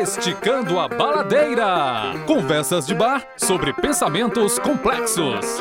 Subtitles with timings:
[0.00, 2.14] Esticando a Baladeira.
[2.24, 5.60] Conversas de bar sobre pensamentos complexos.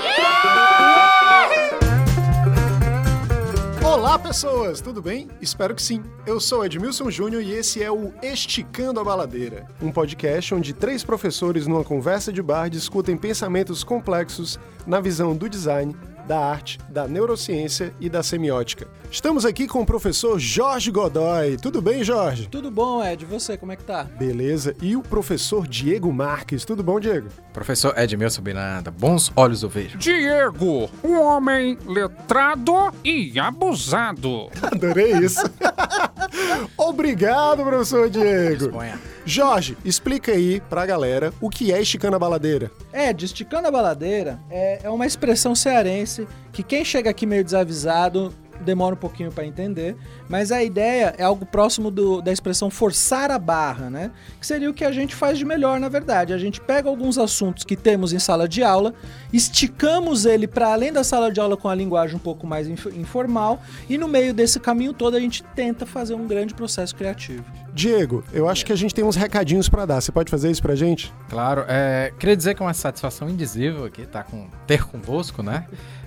[3.83, 5.27] Olá, pessoas, tudo bem?
[5.41, 6.03] Espero que sim.
[6.23, 11.03] Eu sou Edmilson Júnior e esse é o Esticando a Baladeira, um podcast onde três
[11.03, 15.95] professores numa conversa de bar discutem pensamentos complexos na visão do design
[16.27, 18.87] da arte, da neurociência e da semiótica.
[19.09, 21.57] Estamos aqui com o professor Jorge Godoy.
[21.57, 22.47] Tudo bem, Jorge?
[22.47, 23.23] Tudo bom, Ed.
[23.23, 24.03] E você, como é que tá?
[24.03, 24.75] Beleza.
[24.81, 26.65] E o professor Diego Marques.
[26.65, 27.29] Tudo bom, Diego?
[27.53, 29.97] Professor Edmilson Binada, bons olhos eu vejo.
[29.97, 34.49] Diego, um homem letrado e abusado.
[34.61, 35.41] Adorei isso.
[36.77, 38.71] Obrigado, professor Diego.
[39.25, 42.71] Jorge, explica aí pra galera o que é esticando a baladeira.
[42.93, 48.33] Ed, esticando a baladeira é, é uma expressão cearense que quem chega aqui meio desavisado
[48.61, 49.95] demora um pouquinho para entender,
[50.29, 54.11] mas a ideia é algo próximo do- da expressão forçar a barra, né?
[54.39, 56.33] Que seria o que a gente faz de melhor, na verdade.
[56.33, 58.93] A gente pega alguns assuntos que temos em sala de aula,
[59.31, 62.87] esticamos ele para além da sala de aula com a linguagem um pouco mais inf-
[62.95, 67.45] informal, e no meio desse caminho todo a gente tenta fazer um grande processo criativo.
[67.73, 70.01] Diego, eu acho que a gente tem uns recadinhos pra dar.
[70.01, 71.13] Você pode fazer isso pra gente?
[71.29, 75.65] Claro, é, queria dizer que é uma satisfação indizível aqui tá com, ter convosco, né?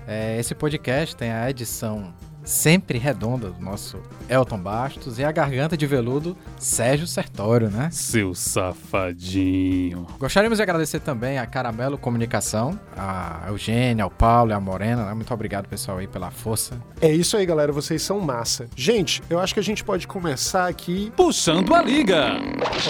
[0.09, 2.13] É, esse podcast tem a edição
[2.45, 7.89] sempre redonda do nosso Elton Bastos e a garganta de veludo Sérgio Sertório, né?
[7.93, 10.07] Seu safadinho.
[10.19, 15.07] Gostaríamos de agradecer também a Caramelo Comunicação, a Eugênia, ao Paulo e a Morena.
[15.07, 15.15] né?
[15.15, 16.75] Muito obrigado, pessoal, aí pela força.
[17.01, 17.73] É isso aí, galera.
[17.73, 18.69] Vocês são massa.
[18.77, 21.13] Gente, eu acho que a gente pode começar aqui.
[21.17, 22.39] Puxando a liga.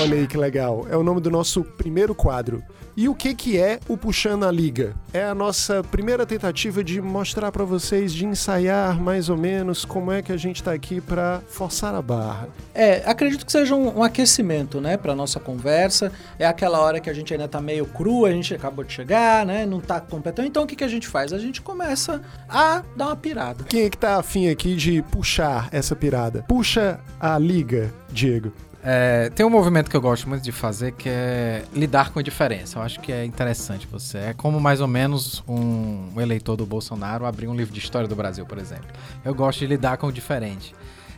[0.00, 0.86] Olha aí que legal.
[0.90, 2.62] É o nome do nosso primeiro quadro.
[3.00, 4.94] E o que que é o Puxando a Liga?
[5.10, 10.12] É a nossa primeira tentativa de mostrar pra vocês, de ensaiar mais ou menos como
[10.12, 12.50] é que a gente tá aqui pra forçar a barra.
[12.74, 16.12] É, acredito que seja um, um aquecimento, né, pra nossa conversa.
[16.38, 19.46] É aquela hora que a gente ainda tá meio cru, a gente acabou de chegar,
[19.46, 20.44] né, não tá completão.
[20.44, 21.32] Então o que, que a gente faz?
[21.32, 23.64] A gente começa a dar uma pirada.
[23.64, 26.44] Quem é que tá afim aqui de puxar essa pirada?
[26.46, 28.52] Puxa a liga, Diego.
[28.82, 32.22] É, tem um movimento que eu gosto muito de fazer que é lidar com a
[32.22, 32.78] diferença.
[32.78, 34.16] Eu acho que é interessante você.
[34.18, 38.08] É como mais ou menos um, um eleitor do Bolsonaro abrir um livro de história
[38.08, 38.86] do Brasil, por exemplo.
[39.22, 40.74] Eu gosto de lidar com o diferente.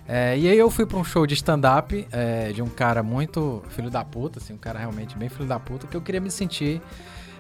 [0.09, 3.63] É, e aí eu fui para um show de stand-up é, de um cara muito
[3.71, 6.33] filho da puta, assim, um cara realmente bem filho da puta, que eu queria me
[6.33, 6.83] sentir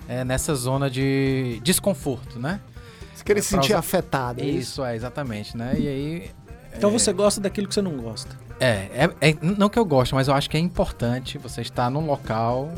[0.08, 2.60] é, nessa zona de desconforto, né?
[3.12, 4.58] Você queria É, se sentir usar- afetado, é isso?
[4.60, 5.74] Isso, é, exatamente, né?
[5.76, 6.30] E aí
[6.76, 8.30] Então você gosta daquilo que você não gosta.
[8.62, 11.90] É, é, é- não que eu gosto, mas eu acho que é importante você estar
[11.90, 12.72] num local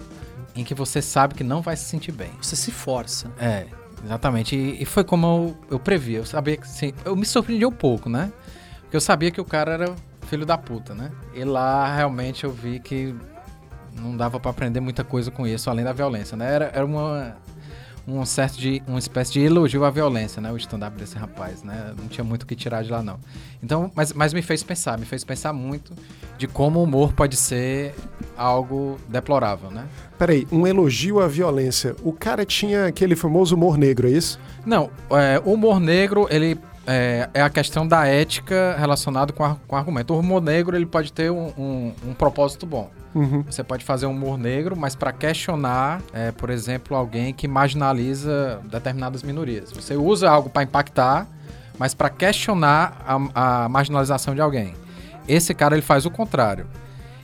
[0.57, 2.31] em que você sabe que não vai se sentir bem.
[2.41, 3.31] Você se força.
[3.39, 3.67] É,
[4.05, 4.57] exatamente.
[4.57, 6.15] E, e foi como eu, eu previ.
[6.15, 6.93] Eu sabia que sim.
[7.05, 8.33] Eu me surpreendi um pouco, né?
[8.83, 9.95] Porque eu sabia que o cara era
[10.29, 11.11] filho da puta, né?
[11.35, 13.15] E lá realmente eu vi que
[13.93, 16.53] não dava pra aprender muita coisa com isso, além da violência, né?
[16.53, 17.37] Era, era uma.
[18.07, 18.83] Um certo de.
[18.87, 20.53] Uma espécie de elogio à violência, né?
[20.53, 21.95] O stand-up desse rapaz, né?
[21.99, 23.19] Não tinha muito o que tirar de lá, não.
[23.63, 25.95] Então, mas, mas me fez pensar, me fez pensar muito
[26.37, 27.95] de como o humor pode ser
[28.37, 29.87] algo deplorável, né?
[30.19, 31.97] Peraí, um elogio à violência.
[32.03, 34.39] O cara tinha aquele famoso humor negro, é isso?
[34.67, 39.57] Não, é, o humor negro, ele é, é a questão da ética relacionada com, a-
[39.67, 40.13] com o argumento.
[40.15, 42.91] O humor negro, ele pode ter um, um- um propósito bom.
[43.15, 43.43] Uhum.
[43.49, 48.61] Você pode fazer um humor negro, mas para questionar, é, por exemplo, alguém que marginaliza
[48.65, 49.71] determinadas minorias.
[49.73, 51.27] Você usa algo para impactar,
[51.79, 52.97] mas para questionar
[53.35, 54.75] a, a marginalização de alguém.
[55.29, 56.67] Esse cara, ele faz o contrário.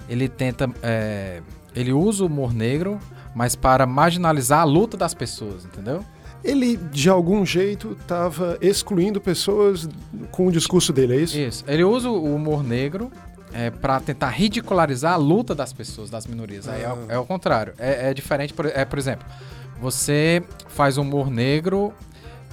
[0.08, 0.70] Ele tenta...
[0.82, 1.42] é,
[1.74, 2.98] ele usa o humor negro,
[3.34, 6.04] mas para marginalizar a luta das pessoas, entendeu?
[6.42, 9.88] Ele, de algum jeito, tava excluindo pessoas
[10.30, 11.38] com o discurso dele, é isso?
[11.38, 11.64] Isso.
[11.68, 13.10] Ele usa o humor negro
[13.52, 16.66] é, para tentar ridicularizar a luta das pessoas, das minorias.
[16.66, 17.74] É, o- é o contrário.
[17.78, 19.26] É, é diferente, por, é, por exemplo,
[19.80, 21.92] você faz humor negro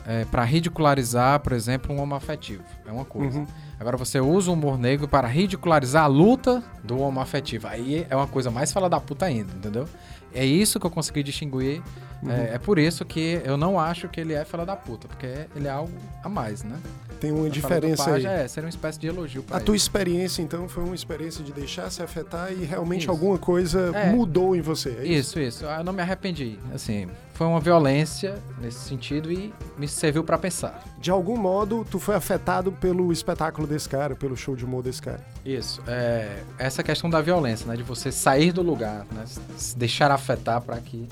[0.05, 2.63] é, para ridicularizar, por exemplo, um homoafetivo.
[2.85, 3.39] É uma coisa.
[3.39, 3.47] Uhum.
[3.79, 7.67] Agora você usa o humor negro para ridicularizar a luta do homoafetivo.
[7.67, 9.85] Aí é uma coisa mais fala da puta ainda, entendeu?
[10.33, 11.81] É isso que eu consegui distinguir.
[12.25, 15.27] É, é por isso que eu não acho que ele é fala da puta, porque
[15.55, 15.91] ele é algo
[16.23, 16.77] a mais, né?
[17.19, 18.25] Tem uma A diferença aí.
[18.25, 19.65] É, seria uma espécie de elogio pra A ele.
[19.65, 23.11] tua experiência, então, foi uma experiência de deixar se afetar e realmente Isso.
[23.11, 24.11] alguma coisa É.
[24.11, 25.39] mudou em você, é isso?
[25.39, 25.67] Isso, isso.
[25.67, 26.59] Ah, Eu não me arrependi.
[26.73, 30.83] Assim, foi uma violência nesse sentido e me serviu pra pensar.
[30.99, 35.01] De algum modo, tu foi afetado pelo espetáculo desse cara, pelo show de humor desse
[35.01, 35.25] cara.
[35.43, 35.81] Isso.
[35.87, 37.75] É, essa questão da violência, né?
[37.75, 39.23] De você sair do lugar, né?
[39.57, 41.07] Se deixar afetar pra que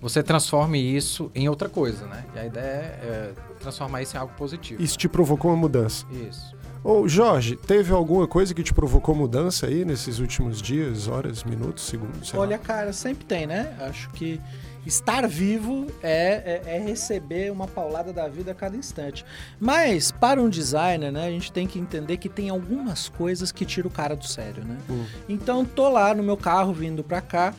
[0.00, 2.24] você transforme isso em outra coisa, né?
[2.34, 4.82] E a ideia é, é transformar isso em algo positivo.
[4.82, 6.06] Isso te provocou uma mudança.
[6.10, 6.54] Isso.
[6.84, 11.84] Ô, Jorge, teve alguma coisa que te provocou mudança aí nesses últimos dias, horas, minutos,
[11.84, 12.28] segundos?
[12.28, 12.44] sei lá?
[12.44, 13.74] Olha, cara, sempre tem, né?
[13.80, 14.38] Acho que
[14.84, 19.24] estar vivo é, é, é receber uma paulada da vida a cada instante.
[19.58, 23.64] Mas, para um designer, né, a gente tem que entender que tem algumas coisas que
[23.64, 24.76] tiram o cara do sério, né?
[24.90, 25.06] Hum.
[25.26, 27.54] Então, tô lá no meu carro vindo pra cá,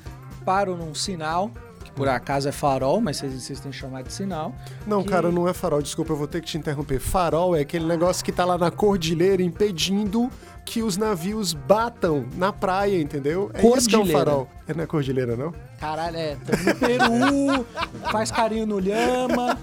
[0.45, 1.49] paro num sinal,
[1.95, 4.53] por acaso é farol, mas vocês insistem em chamar de sinal.
[4.85, 5.81] Não, que- cara, não é farol.
[5.81, 6.99] Desculpa, eu vou ter que te interromper.
[6.99, 10.29] Farol é aquele negócio que tá lá na cordilheira impedindo
[10.65, 13.51] que os navios batam na praia, entendeu?
[13.53, 14.25] É isso que é um Cordilheira.
[14.31, 14.49] farol.
[14.67, 15.53] É na cordilheira, não?
[15.85, 17.65] Caralho, é, no Peru,
[18.11, 19.55] faz carinho no lhama,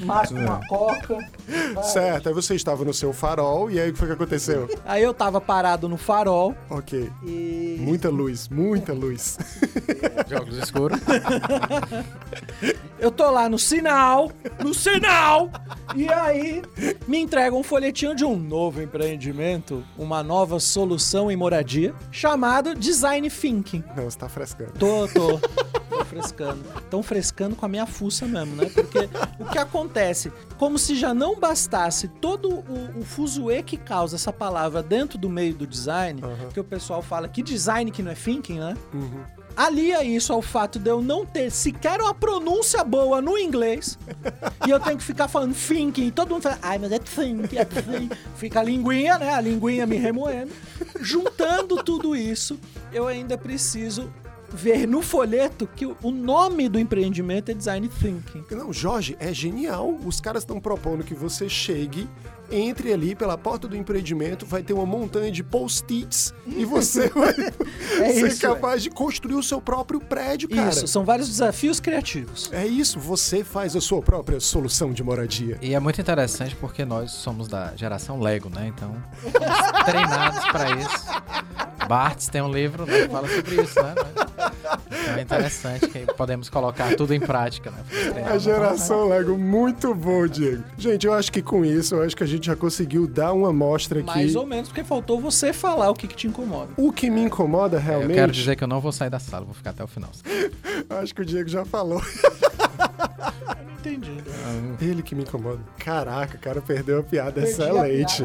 [0.00, 1.18] mata uma coca.
[1.74, 1.84] vai.
[1.84, 4.70] Certo, aí você estava no seu farol e aí o que foi que aconteceu?
[4.86, 7.12] Aí eu tava parado no farol ok.
[7.22, 9.36] e Muita luz, muita luz.
[10.26, 10.98] Jogos escuros.
[12.98, 14.32] eu tô lá no sinal,
[14.64, 15.50] no sinal,
[15.94, 16.62] e aí
[17.06, 23.28] me entregam um folhetinho de um novo empreendimento, uma nova solução em moradia, chamado Design
[23.28, 23.84] Thinking.
[23.94, 24.69] Não, você tá frescando.
[24.78, 25.38] Tô, tô.
[25.90, 26.64] Tô frescando.
[26.88, 28.70] Tão frescando com a minha fuça mesmo, né?
[28.72, 29.08] Porque
[29.38, 30.32] o que acontece?
[30.56, 35.28] Como se já não bastasse todo o, o fuzuê que causa essa palavra dentro do
[35.28, 36.22] meio do design,
[36.54, 38.76] que o pessoal fala que design que não é thinking, né?
[38.94, 39.24] Uhum.
[39.56, 43.98] Alia isso ao fato de eu não ter sequer uma pronúncia boa no inglês.
[44.66, 46.06] e eu tenho que ficar falando thinking.
[46.06, 48.10] E todo mundo fala, ai, mas é thinking, é thinking.
[48.36, 49.34] Fica a linguinha, né?
[49.34, 50.52] A linguinha me remoendo.
[51.00, 52.58] Juntando tudo isso,
[52.92, 54.10] eu ainda preciso
[54.52, 58.44] ver no folheto que o nome do empreendimento é Design Thinking.
[58.50, 59.96] Não, Jorge, é genial.
[60.04, 62.08] Os caras estão propondo que você chegue,
[62.50, 67.34] entre ali pela porta do empreendimento, vai ter uma montanha de post-its e você vai
[68.00, 70.68] É ser isso, capaz de construir o seu próprio prédio, cara.
[70.70, 72.50] Isso, são vários desafios criativos.
[72.52, 75.58] É isso, você faz a sua própria solução de moradia.
[75.62, 78.72] E é muito interessante porque nós somos da geração Lego, né?
[78.74, 78.96] Então,
[79.84, 81.06] treinados pra isso.
[81.88, 83.94] Bartz tem um livro né, que fala sobre isso, né?
[85.16, 87.78] É interessante que podemos colocar tudo em prática, né?
[88.30, 90.62] A geração Lego, muito bom, Diego.
[90.78, 93.50] Gente, eu acho que com isso, eu acho que a gente já conseguiu dar uma
[93.50, 94.06] amostra aqui.
[94.06, 96.70] Mais ou menos, porque faltou você falar o que, que te incomoda.
[96.76, 98.14] O que me incomoda Eu realmente.
[98.14, 100.10] quero dizer que eu não vou sair da sala, vou ficar até o final.
[101.02, 102.00] Acho que o Diego já falou.
[102.98, 104.10] Não entendi.
[104.80, 105.60] Ele que me incomoda.
[105.78, 108.24] Caraca, o cara perdeu a piada excelente.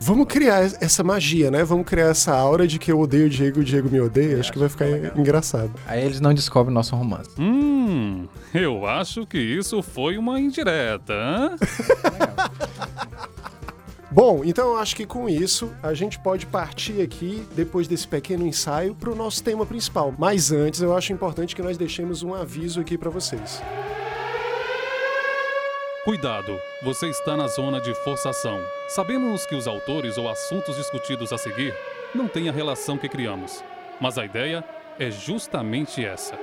[0.00, 1.64] Vamos criar essa magia, né?
[1.64, 4.38] Vamos criar essa aura de que eu odeio o Diego e o Diego me odeia.
[4.40, 4.86] Acho que vai ficar
[5.16, 5.70] engraçado.
[5.86, 7.30] Aí eles não descobrem o nosso romance.
[7.38, 11.12] Hum, eu acho que isso foi uma indireta.
[11.12, 11.56] hã?
[14.20, 18.44] Bom, então eu acho que com isso a gente pode partir aqui, depois desse pequeno
[18.44, 20.12] ensaio, para o nosso tema principal.
[20.18, 23.62] Mas antes, eu acho importante que nós deixemos um aviso aqui para vocês.
[26.02, 28.60] Cuidado, você está na zona de forçação.
[28.88, 31.72] Sabemos que os autores ou assuntos discutidos a seguir
[32.12, 33.62] não têm a relação que criamos,
[34.00, 34.64] mas a ideia
[34.98, 36.36] é justamente essa.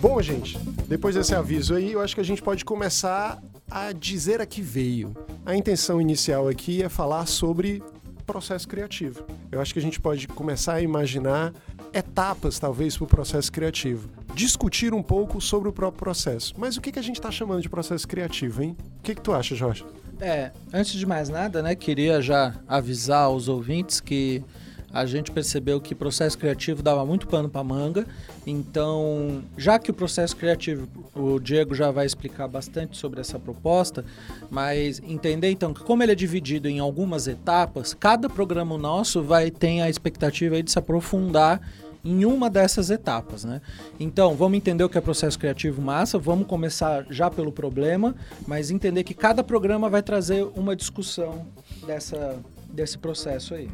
[0.00, 0.56] Bom, gente,
[0.86, 4.62] depois desse aviso aí, eu acho que a gente pode começar a dizer a que
[4.62, 5.12] veio.
[5.44, 7.82] A intenção inicial aqui é falar sobre
[8.24, 9.24] processo criativo.
[9.50, 11.52] Eu acho que a gente pode começar a imaginar
[11.92, 14.08] etapas, talvez, para o processo criativo.
[14.34, 16.54] Discutir um pouco sobre o próprio processo.
[16.56, 18.76] Mas o que, que a gente está chamando de processo criativo, hein?
[18.98, 19.84] O que, que tu acha, Jorge?
[20.20, 24.44] É, antes de mais nada, né, queria já avisar aos ouvintes que
[24.92, 28.06] a gente percebeu que processo criativo dava muito pano para manga.
[28.46, 34.04] Então, já que o processo criativo, o Diego já vai explicar bastante sobre essa proposta,
[34.50, 39.50] mas entender então que como ele é dividido em algumas etapas, cada programa nosso vai
[39.50, 41.60] ter a expectativa de se aprofundar
[42.04, 43.60] em uma dessas etapas, né?
[43.98, 48.14] Então, vamos entender o que é processo criativo massa, vamos começar já pelo problema,
[48.46, 51.46] mas entender que cada programa vai trazer uma discussão
[51.86, 52.36] dessa,
[52.78, 53.68] desse processo aí.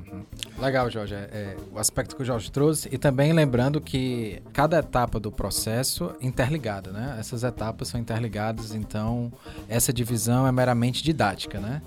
[0.58, 1.14] Legal, Jorge.
[1.14, 2.88] É, é, o aspecto que o Jorge trouxe.
[2.90, 7.16] E também lembrando que cada etapa do processo interligada, né?
[7.18, 9.30] Essas etapas são interligadas, então
[9.68, 11.82] essa divisão é meramente didática, né?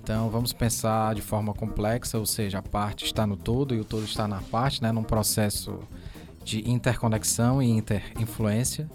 [0.00, 3.84] Então vamos pensar de forma complexa, ou seja, a parte está no todo e o
[3.84, 4.92] todo está na parte, né?
[4.92, 5.80] Num processo
[6.44, 8.88] de interconexão e interinfluência.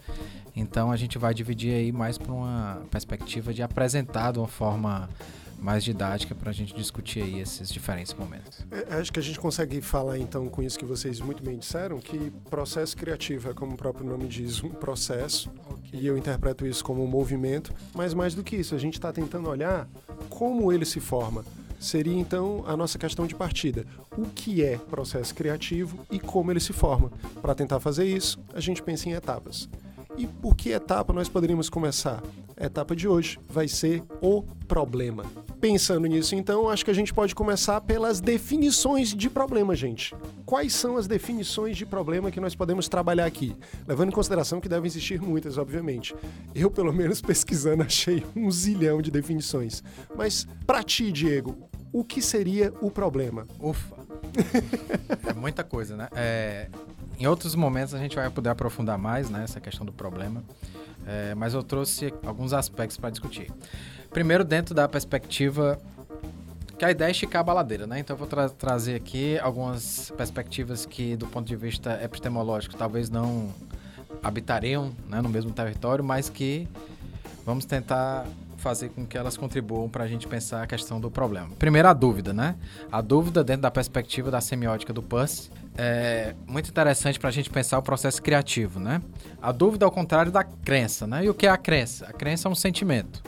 [0.56, 5.10] Então a gente vai dividir aí mais para uma perspectiva de apresentar de uma forma
[5.58, 8.66] mais didática para a gente discutir aí esses diferentes momentos.
[8.72, 12.00] É, acho que a gente consegue falar então com isso que vocês muito bem disseram,
[12.00, 15.52] que processo criativo é como o próprio nome diz, um processo,
[15.92, 19.12] e eu interpreto isso como um movimento, mas mais do que isso, a gente está
[19.12, 19.88] tentando olhar
[20.30, 21.44] como ele se forma.
[21.80, 23.86] seria então a nossa questão de partida.
[24.18, 27.12] O que é processo criativo e como ele se forma?
[27.42, 29.70] Para tentar fazer isso, a gente pensa em etapas.
[30.18, 32.24] E por que etapa nós poderíamos começar?
[32.60, 35.24] A etapa de hoje vai ser o problema.
[35.62, 40.16] Pensando nisso, então, acho que a gente pode começar pelas definições de problema, gente.
[40.44, 43.56] Quais são as definições de problema que nós podemos trabalhar aqui?
[43.88, 46.16] Levando em consideração que devem existir muitas, obviamente.
[46.56, 49.84] Eu, pelo menos pesquisando, achei um zilhão de definições.
[50.16, 51.56] Mas, para ti, Diego,
[51.94, 53.46] o que seria o problema?
[53.60, 53.96] Ufa!
[55.30, 56.08] é muita coisa, né?
[56.16, 56.70] É,
[57.20, 60.44] em outros momentos a gente vai poder aprofundar mais né, essa questão do problema,
[61.06, 63.52] é, mas eu trouxe alguns aspectos para discutir.
[64.10, 65.80] Primeiro, dentro da perspectiva
[66.78, 68.00] que a ideia é esticar a baladeira, né?
[68.00, 73.10] Então eu vou tra trazer aqui algumas perspectivas que, do ponto de vista epistemológico, talvez
[73.10, 73.52] não
[74.22, 76.68] habitariam né, no mesmo território, mas que
[77.44, 81.50] vamos tentar fazer com que elas contribuam para a gente pensar a questão do problema.
[81.58, 82.56] Primeiro, a dúvida, né?
[82.92, 87.50] A dúvida dentro da perspectiva da semiótica do Puss é muito interessante para a gente
[87.50, 89.02] pensar o processo criativo, né?
[89.42, 91.26] A dúvida é o contrário da crença, né?
[91.26, 92.08] E o que é a crença?
[92.08, 93.22] A crença é um sentimento.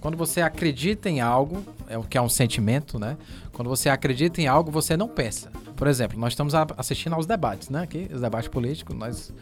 [0.00, 3.16] Quando você acredita em algo, é o que é um sentimento, né?
[3.52, 5.50] Quando você acredita em algo, você não pensa.
[5.74, 7.82] Por exemplo, nós estamos assistindo aos debates, né?
[7.82, 9.32] Aqui, os debates políticos, nós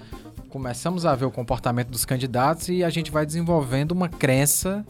[0.48, 4.86] começamos a ver o comportamento dos candidatos e a gente vai desenvolvendo uma crença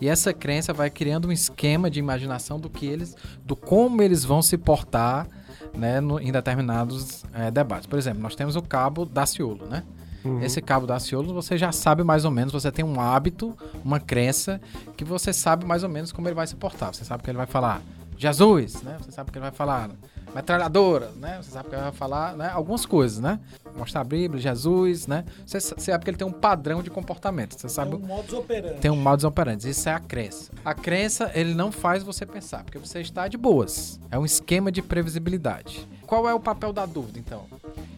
[0.00, 4.24] e essa crença vai criando um esquema de imaginação do que eles, do como eles
[4.24, 5.26] vão se portar,
[5.74, 7.86] né, no, em determinados é, debates.
[7.86, 9.82] Por exemplo, nós temos o cabo Daciolo, né?
[10.24, 10.42] Uhum.
[10.42, 14.60] Esse cabo Daciolo você já sabe mais ou menos, você tem um hábito, uma crença
[14.96, 16.92] que você sabe mais ou menos como ele vai se portar.
[16.92, 17.80] Você sabe que ele vai falar
[18.18, 18.96] Jesus, né?
[19.00, 19.90] Você sabe que ele vai falar
[20.36, 21.38] metralhadora, né?
[21.42, 22.50] Você sabe que ele vai falar né?
[22.52, 23.40] algumas coisas, né?
[23.74, 25.24] Mostrar a Bíblia, Jesus, né?
[25.46, 27.58] Você sabe que ele tem um padrão de comportamento.
[27.58, 27.96] Você sabe.
[27.96, 28.80] Tem um modus operandi.
[28.80, 29.70] Tem um modus operandi.
[29.70, 30.52] Isso é a crença.
[30.64, 33.98] A crença, ele não faz você pensar, porque você está de boas.
[34.10, 35.88] É um esquema de previsibilidade.
[36.06, 37.46] Qual é o papel da dúvida, então?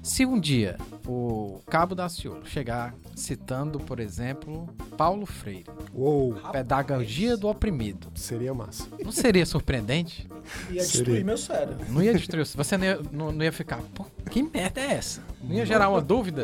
[0.03, 6.35] Se um dia o Cabo da Ciolo chegar citando, por exemplo, Paulo Freire, Uou.
[6.53, 8.09] Pedagogia do Oprimido.
[8.15, 8.87] Seria massa.
[9.03, 10.29] Não seria surpreendente?
[10.71, 11.25] Ia destruir Seria.
[11.25, 11.87] meu cérebro.
[11.89, 12.45] Não ia destruir.
[12.47, 15.23] Você não ia, não, não ia ficar, pô, que merda é essa?
[15.43, 16.43] Não ia gerar uma dúvida?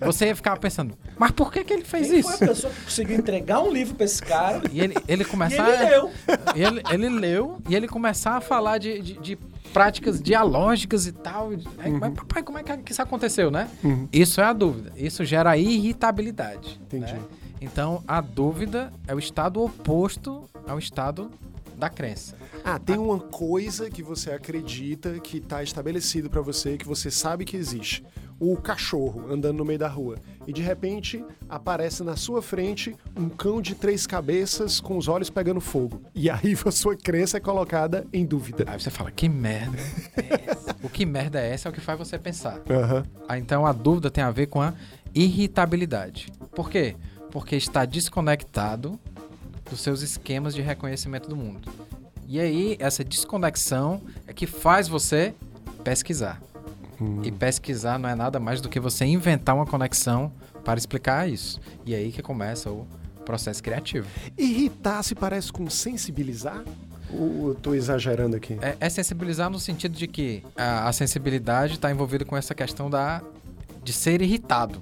[0.00, 2.36] Você ia ficar pensando, mas por que, que ele fez Quem isso?
[2.36, 4.62] foi a pessoa que conseguiu entregar um livro pra esse cara?
[4.72, 5.68] E ele, ele E começar.
[5.68, 6.10] ele leu.
[6.56, 9.38] E ele, ele leu e ele começar a falar de, de, de
[9.74, 11.50] práticas dialógicas e tal.
[11.78, 13.68] Aí, Mas, papai, como é que, que isso aconteceu, né?
[13.82, 14.08] Uhum.
[14.12, 14.92] Isso é a dúvida.
[14.96, 16.80] Isso gera irritabilidade.
[16.86, 17.12] Entendi.
[17.12, 17.20] né?
[17.60, 21.28] Então, a dúvida é o estado oposto ao estado
[21.76, 22.36] da crença.
[22.64, 27.44] Ah, tem uma coisa que você acredita que está estabelecido para você, que você sabe
[27.44, 28.04] que existe.
[28.38, 30.16] O cachorro andando no meio da rua.
[30.46, 35.30] E de repente aparece na sua frente um cão de três cabeças com os olhos
[35.30, 36.02] pegando fogo.
[36.14, 38.64] E aí a sua crença é colocada em dúvida.
[38.66, 39.78] Aí você fala, que merda
[40.16, 40.76] é essa?
[40.82, 42.60] o que merda é essa é o que faz você pensar.
[43.28, 44.74] Ah, Então a dúvida tem a ver com a
[45.14, 46.28] irritabilidade.
[46.54, 46.96] Por quê?
[47.30, 48.98] Porque está desconectado
[49.68, 51.68] dos seus esquemas de reconhecimento do mundo.
[52.26, 55.34] E aí, essa desconexão é que faz você
[55.82, 56.40] pesquisar.
[57.22, 60.30] E pesquisar não é nada mais do que você inventar uma conexão
[60.64, 61.60] para explicar isso.
[61.84, 62.86] E aí que começa o
[63.24, 64.06] processo criativo.
[64.36, 66.62] Irritar se parece com sensibilizar?
[67.12, 68.58] Ou eu tô exagerando aqui?
[68.60, 72.88] É, é sensibilizar no sentido de que a, a sensibilidade está envolvida com essa questão
[72.90, 73.22] da
[73.82, 74.80] de ser irritado.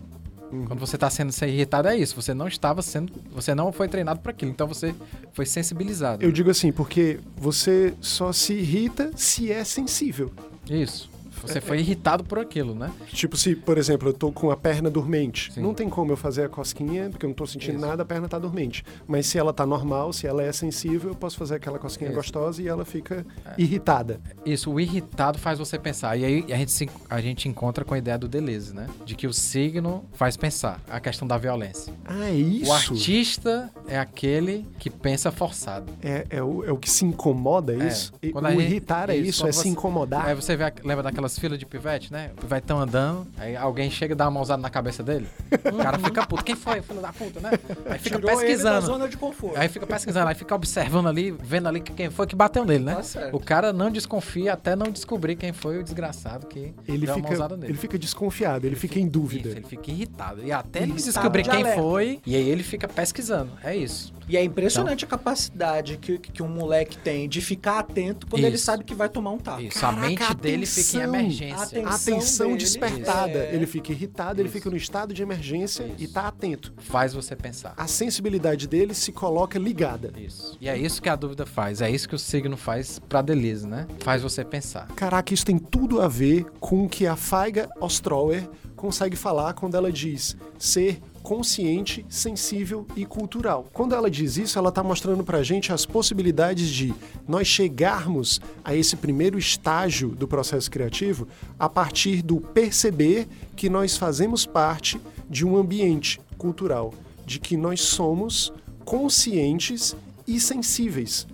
[0.66, 2.14] Quando você está sendo ser irritado é isso.
[2.14, 4.50] Você não estava sendo, você não foi treinado para aquilo.
[4.50, 4.95] Então você
[5.33, 6.23] foi sensibilizado.
[6.23, 10.31] Eu digo assim, porque você só se irrita se é sensível.
[10.69, 11.11] Isso.
[11.49, 12.91] Você foi irritado por aquilo, né?
[13.09, 15.61] Tipo, se, por exemplo, eu tô com a perna dormente, Sim.
[15.63, 17.87] não tem como eu fazer a cosquinha, porque eu não tô sentindo Isso.
[17.87, 18.85] nada, a perna tá dormente.
[19.07, 22.17] Mas se ela tá normal, se ela é sensível, eu posso fazer aquela cosquinha Isso.
[22.17, 23.25] gostosa e ela fica
[23.59, 24.21] irritada.
[24.45, 26.17] Isso, o irritado faz você pensar.
[26.17, 28.87] E aí a gente, se- a gente encontra com a ideia do Deleuze, né?
[29.05, 30.81] De que o signo faz pensar.
[30.89, 31.93] A questão da violência.
[32.05, 32.71] Ah, é isso?
[32.71, 35.93] O artista é aquele que pensa forçado.
[36.03, 37.89] É, é, o, é o que se incomoda, é É.
[37.89, 38.13] isso?
[38.23, 40.27] E Quando o gente- irritar é isso, isso, é você- se incomodar.
[40.27, 42.31] Aí você vê, lembra daquelas filas de pivete, né?
[42.37, 45.27] O pivete tão andando, aí alguém chega e dá uma mãozada na cabeça dele.
[45.73, 46.45] O cara fica puto.
[46.45, 47.51] Quem foi, filho da puta, né?
[47.87, 48.87] Aí fica Tirou ele da pesquisando.
[48.87, 49.59] zona de conforto.
[49.59, 52.85] Aí fica pesquisando, aí fica observando ali, vendo ali que quem foi que bateu nele,
[52.85, 52.97] né?
[52.97, 53.37] Tá certo.
[53.37, 57.15] O cara não desconfia até não descobrir quem foi o desgraçado que Ele deu uma
[57.17, 57.73] fica, mãozada nele.
[57.73, 59.49] ele fica desconfiado, ele, fica em dúvida.
[59.49, 60.43] Isso, ele fica irritado.
[60.45, 61.81] E até ele descobrir de quem alerta.
[61.81, 63.53] foi, e aí ele fica pesquisando.
[63.62, 64.12] É isso.
[64.33, 68.41] E é impressionante então, a capacidade que, que um moleque tem de ficar atento quando
[68.41, 68.49] isso.
[68.49, 69.61] ele sabe que vai tomar um tapa.
[69.61, 71.55] Isso, Caraca, a mente a dele fica em emergência.
[71.55, 73.39] A atenção, atenção dele, despertada.
[73.39, 73.55] É...
[73.55, 74.41] Ele fica irritado, isso.
[74.41, 75.97] ele fica no estado de emergência isso.
[75.99, 76.73] e tá atento.
[76.79, 77.75] Faz você pensar.
[77.77, 80.11] A sensibilidade dele se coloca ligada.
[80.17, 80.57] Isso.
[80.59, 81.83] E é isso que a dúvida faz.
[81.83, 83.87] É isso que o signo faz pra Delise, né?
[84.01, 84.87] Faz você pensar.
[84.97, 89.77] Caraca, isso tem tudo a ver com o que a Faiga Ostrower consegue falar quando
[89.77, 93.67] ela diz ser consciente, sensível e cultural.
[93.73, 96.93] Quando ela diz isso, ela está mostrando para a gente as possibilidades de
[97.26, 103.97] nós chegarmos a esse primeiro estágio do processo criativo a partir do perceber que nós
[103.97, 105.00] fazemos parte
[105.31, 106.93] de um ambiente cultural,
[107.25, 108.52] de que nós somos
[108.85, 111.26] conscientes e sensíveis.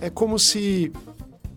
[0.00, 0.92] É como se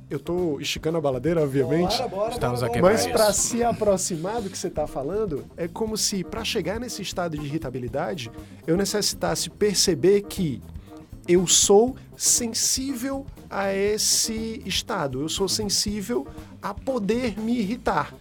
[0.09, 1.97] eu tô esticando a baladeira, obviamente.
[1.97, 5.97] Bora, bora, Estamos aqui Mas para se aproximar do que você está falando, é como
[5.97, 8.31] se para chegar nesse estado de irritabilidade,
[8.65, 10.61] eu necessitasse perceber que
[11.27, 16.25] eu sou sensível a esse estado, eu sou sensível
[16.61, 18.13] a poder me irritar.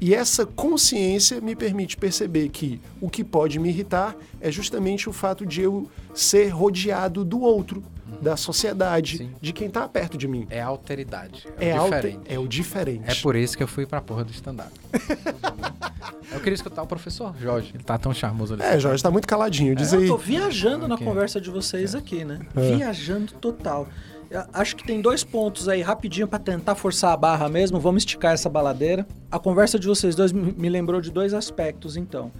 [0.00, 5.12] E essa consciência me permite perceber que o que pode me irritar é justamente o
[5.12, 7.82] fato de eu ser rodeado do outro,
[8.20, 9.30] da sociedade, Sim.
[9.40, 10.46] de quem tá perto de mim.
[10.50, 11.46] É a alteridade.
[11.58, 12.20] É, é, o diferente.
[12.26, 13.10] é o diferente.
[13.10, 14.72] É por isso que eu fui pra porra do stand-up.
[16.32, 17.72] eu queria escutar o professor Jorge.
[17.74, 18.62] Ele tá tão charmoso ali.
[18.62, 19.74] É, Jorge tá muito caladinho.
[19.74, 20.02] Diz é, aí.
[20.04, 20.88] Eu tô viajando okay.
[20.88, 21.98] na conversa de vocês é.
[21.98, 22.40] aqui, né?
[22.56, 22.76] É.
[22.76, 23.88] Viajando total.
[24.30, 27.80] Eu acho que tem dois pontos aí rapidinho para tentar forçar a barra mesmo.
[27.80, 29.06] Vamos esticar essa baladeira.
[29.30, 32.30] A conversa de vocês dois me lembrou de dois aspectos, então.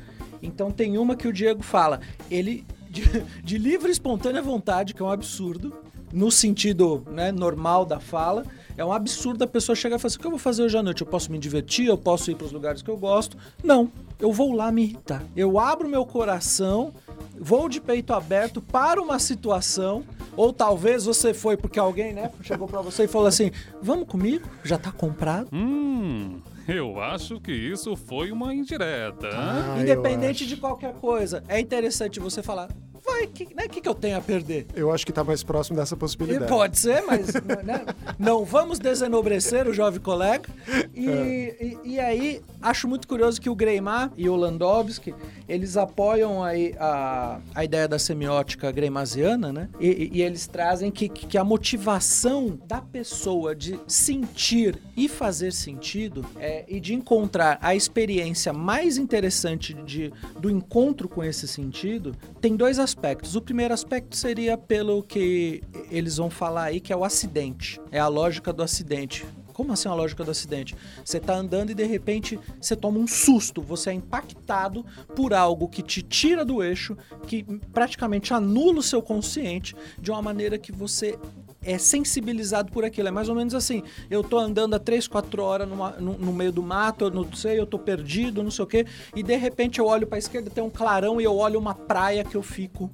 [0.43, 2.01] Então tem uma que o Diego fala.
[2.31, 3.03] Ele de,
[3.43, 5.73] de livre e espontânea vontade, que é um absurdo,
[6.13, 8.45] no sentido né, normal da fala.
[8.77, 10.79] É um absurdo a pessoa chegar e falar assim: o que eu vou fazer hoje
[10.79, 11.03] à noite?
[11.03, 11.87] Eu posso me divertir?
[11.87, 13.37] Eu posso ir para os lugares que eu gosto?
[13.63, 13.91] Não,
[14.21, 15.25] eu vou lá me irritar.
[15.37, 16.93] Eu abro meu coração,
[17.39, 20.05] vou de peito aberto para uma situação.
[20.37, 23.51] Ou talvez você foi porque alguém, né, chegou para você e falou assim:
[23.83, 24.49] vamos comigo?
[24.63, 25.49] Já tá comprado?
[25.53, 26.41] Hum.
[26.69, 29.31] Eu acho que isso foi uma indireta.
[29.33, 32.69] Ah, Independente de qualquer coisa, é interessante você falar.
[33.09, 34.67] Vai, o que, né, que, que eu tenho a perder?
[34.75, 36.45] Eu acho que está mais próximo dessa possibilidade.
[36.45, 37.33] E pode ser, mas
[37.65, 37.87] né,
[38.19, 40.47] não vamos desenobrecer o jovem colega.
[40.95, 41.57] E, é.
[41.59, 45.15] e, e, aí, acho muito curioso que o Greimar e o Landowski,
[45.49, 49.69] eles apoiam aí a, a ideia da semiótica greimasiana, né?
[49.81, 56.27] E, e eles trazem que, que a motivação da pessoa de sentir e fazer sentido
[56.39, 62.55] é, e de encontrar a experiência mais interessante de, do encontro com esse sentido tem
[62.55, 62.98] dois aspectos.
[63.35, 67.81] O primeiro aspecto seria pelo que eles vão falar aí, que é o acidente.
[67.93, 69.25] É a lógica do acidente.
[69.53, 70.77] Como assim a lógica do acidente?
[71.05, 74.85] Você está andando e de repente você toma um susto, você é impactado
[75.15, 80.23] por algo que te tira do eixo, que praticamente anula o seu consciente de uma
[80.23, 81.19] maneira que você
[81.63, 83.09] é sensibilizado por aquilo.
[83.09, 86.33] É mais ou menos assim: eu tô andando há 3, 4 horas numa, no, no,
[86.33, 89.37] meio do mato, eu não sei, eu tô perdido, não sei o quê, e de
[89.37, 92.37] repente eu olho para a esquerda, tem um clarão e eu olho uma praia que
[92.37, 92.91] eu fico.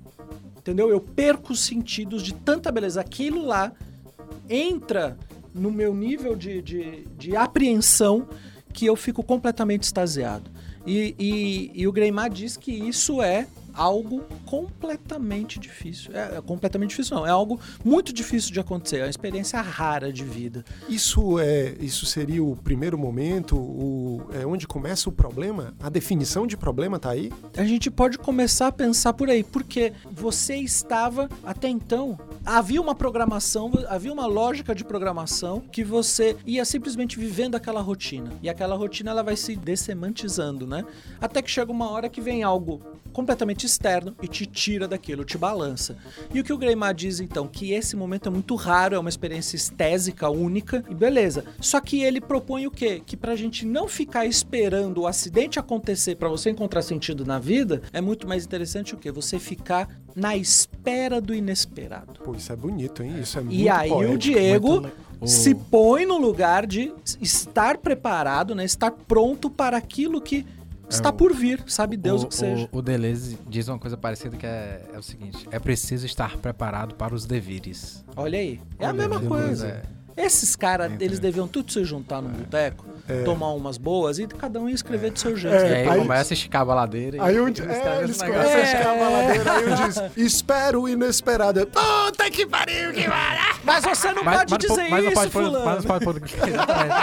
[0.59, 0.89] Entendeu?
[0.89, 3.01] Eu perco os sentidos de tanta beleza.
[3.01, 3.73] Aquilo lá
[4.49, 5.19] entra
[5.55, 8.27] no meu nível de, de, de apreensão
[8.73, 10.51] que eu fico completamente extasiado.
[10.87, 16.15] E, e, e o Greymar diz que isso é algo completamente difícil.
[16.15, 17.27] É, é, completamente difícil, não.
[17.27, 18.99] É algo muito difícil de acontecer.
[18.99, 20.65] É uma experiência rara de vida.
[20.89, 25.75] Isso é, isso seria o primeiro momento, o, é onde começa o problema?
[25.81, 27.33] A definição de problema tá aí?
[27.57, 32.95] A gente pode começar a pensar por aí, porque você estava até então havia uma
[32.95, 38.31] programação, havia uma lógica de programação que você ia simplesmente vivendo aquela rotina.
[38.43, 40.85] E aquela rotina ela vai se dessemantizando, né?
[41.21, 42.81] Até que chega uma hora que vem algo
[43.13, 45.97] completamente externo e te tira daquilo, te balança.
[46.33, 49.09] E o que o Greymar diz então, que esse momento é muito raro, é uma
[49.09, 51.45] experiência estésica única e beleza.
[51.61, 53.03] Só que ele propõe o quê?
[53.05, 57.83] Que pra gente não ficar esperando o acidente acontecer para você encontrar sentido na vida,
[57.93, 59.11] é muito mais interessante o quê?
[59.11, 62.21] Você ficar na espera do inesperado.
[62.23, 63.21] Pô, isso é bonito, hein?
[63.21, 64.87] Isso é muito E aí poético, o Diego
[65.27, 68.65] se põe no lugar de estar preparado, né?
[68.65, 70.47] Estar pronto para aquilo que
[70.89, 72.69] está é, por vir, sabe Deus o, o que seja.
[72.73, 76.37] O, o Deleuze diz uma coisa parecida que é, é, o seguinte: é preciso estar
[76.39, 78.05] preparado para os deveres.
[78.17, 79.69] Olha aí, é Olha, a mesma coisa.
[79.69, 79.83] É.
[80.17, 83.23] Esses caras, eles deviam tudo se juntar no boteco, é.
[83.23, 85.55] tomar umas boas e cada um ia escrever do seu jeito.
[85.57, 87.23] É, aí, aí começa a esticar a baladeira.
[87.25, 91.67] Aí um, é, eles começam a esticar a baladeira, aí um diz, espero o inesperado.
[91.67, 93.61] Puta que pariu, que maravilha!
[93.65, 95.65] Mas você não Mas- pode mas dizer mas não isso, pode, pôr- fulano.
[95.65, 96.05] mas não pode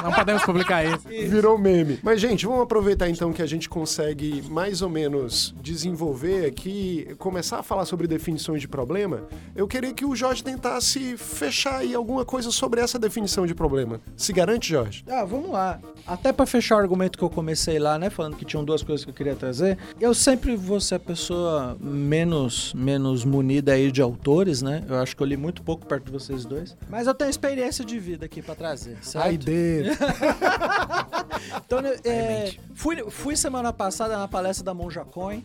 [0.04, 1.08] não podemos publicar isso.
[1.08, 2.00] Virou meme.
[2.04, 7.60] Mas, gente, vamos aproveitar então que a gente consegue mais ou menos desenvolver aqui, começar
[7.60, 9.24] a falar sobre definições de problema.
[9.56, 14.00] Eu queria que o Jorge tentasse fechar aí alguma coisa sobre essa definição de problema.
[14.16, 15.04] Se garante, Jorge?
[15.10, 15.80] Ah, vamos lá.
[16.08, 19.04] Até pra fechar o argumento que eu comecei lá, né, falando que tinham duas coisas
[19.04, 24.02] que eu queria trazer, eu sempre vou ser a pessoa menos menos munida aí de
[24.02, 24.84] autores, né?
[24.88, 27.84] Eu acho que eu li muito pouco perto de vocês dois, mas eu tenho experiência
[27.84, 29.46] de vida aqui pra trazer, certo?
[29.46, 29.92] Dentro.
[31.66, 35.44] Então, é, fui, fui semana passada na palestra da Monja Coin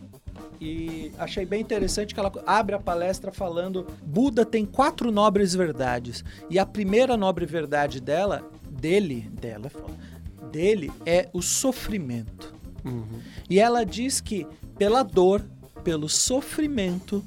[0.59, 6.23] e achei bem interessante que ela abre a palestra falando Buda tem quatro nobres verdades
[6.49, 12.55] e a primeira nobre verdade dela, dele, dela, é dele é o sofrimento.
[13.49, 14.47] E ela diz que
[14.77, 15.45] pela dor,
[15.83, 17.23] pelo sofrimento,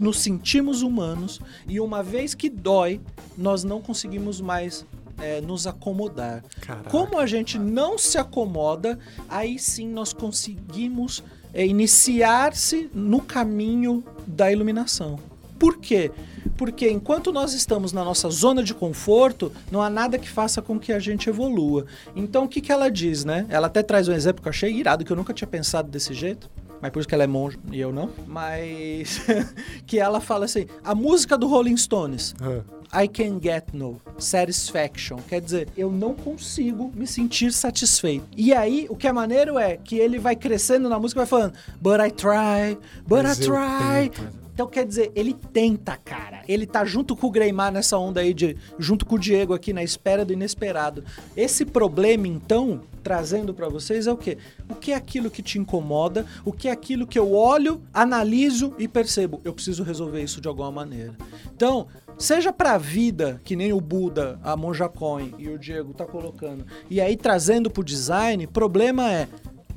[0.00, 3.00] nos sentimos humanos e uma vez que dói,
[3.36, 4.84] nós não conseguimos mais
[5.18, 6.42] é, nos acomodar.
[6.60, 6.90] Caraca.
[6.90, 8.98] Como a gente não se acomoda,
[9.28, 11.22] aí sim nós conseguimos
[11.54, 15.18] é, iniciar-se no caminho da iluminação.
[15.58, 16.10] Por quê?
[16.56, 20.78] Porque enquanto nós estamos na nossa zona de conforto, não há nada que faça com
[20.78, 21.86] que a gente evolua.
[22.14, 23.46] Então o que, que ela diz, né?
[23.48, 26.12] Ela até traz um exemplo que eu achei irado, que eu nunca tinha pensado desse
[26.12, 26.50] jeito.
[26.82, 28.10] Mas por isso que ela é monja e eu não.
[28.26, 29.22] Mas
[29.86, 32.34] que ela fala assim: a música do Rolling Stones.
[32.40, 32.60] Ah,
[32.94, 35.18] I can get no satisfaction.
[35.28, 38.24] Quer dizer, eu não consigo me sentir satisfeito.
[38.36, 41.26] E aí, o que é maneiro é que ele vai crescendo na música e vai
[41.26, 44.10] falando, but I try, but Mas I try.
[44.10, 44.43] tento.
[44.54, 46.42] Então, quer dizer, ele tenta, cara.
[46.46, 48.56] Ele tá junto com o Greymar nessa onda aí de.
[48.78, 51.02] junto com o Diego aqui na espera do inesperado.
[51.36, 54.38] Esse problema, então, trazendo pra vocês é o quê?
[54.70, 56.24] O que é aquilo que te incomoda?
[56.44, 59.40] O que é aquilo que eu olho, analiso e percebo?
[59.44, 61.16] Eu preciso resolver isso de alguma maneira.
[61.52, 66.04] Então, seja pra vida, que nem o Buda, a Monja Coin e o Diego tá
[66.04, 69.28] colocando, e aí trazendo pro design, problema é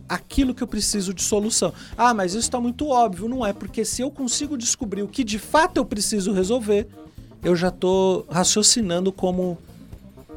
[0.07, 1.73] aquilo que eu preciso de solução.
[1.97, 3.53] Ah, mas isso está muito óbvio, não é?
[3.53, 6.87] Porque se eu consigo descobrir o que de fato eu preciso resolver,
[7.43, 9.57] eu já estou raciocinando como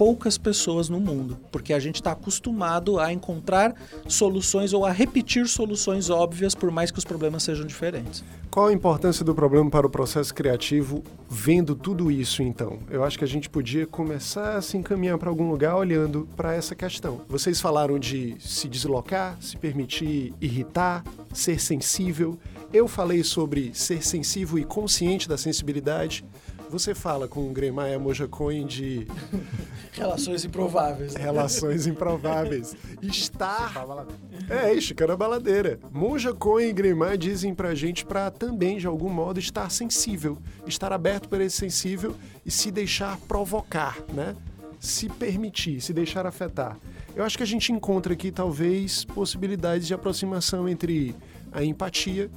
[0.01, 3.75] poucas pessoas no mundo, porque a gente está acostumado a encontrar
[4.09, 8.25] soluções ou a repetir soluções óbvias, por mais que os problemas sejam diferentes.
[8.51, 12.79] Qual a importância do problema para o processo criativo vendo tudo isso, então?
[12.91, 16.55] Eu acho que a gente podia começar a se encaminhar para algum lugar olhando para
[16.55, 17.21] essa questão.
[17.29, 22.39] Vocês falaram de se deslocar, se permitir irritar, ser sensível.
[22.73, 26.25] Eu falei sobre ser sensível e consciente da sensibilidade.
[26.71, 29.07] Você fala com o Gremaya Mojacoin de
[29.93, 31.15] Relações improváveis.
[31.15, 31.21] né?
[31.21, 32.77] relações improváveis.
[33.03, 34.07] Estar.
[34.49, 35.81] É, esticando a baladeira.
[35.91, 40.93] Monja Cohen e Gremar dizem pra gente pra também, de algum modo, estar sensível, estar
[40.93, 42.15] aberto para esse sensível
[42.47, 44.37] e se deixar provocar, né?
[44.79, 46.79] Se permitir, se deixar afetar.
[47.17, 51.15] Eu acho que a gente encontra aqui, talvez, possibilidades de aproximação entre
[51.53, 52.31] a empatia,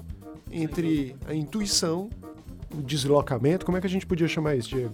[0.52, 2.10] entre a intuição,
[2.81, 3.65] deslocamento.
[3.65, 4.93] Como é que a gente podia chamar isso, Diego?